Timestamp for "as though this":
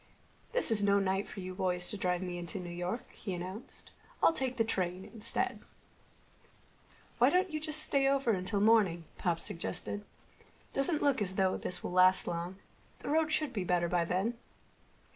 11.21-11.83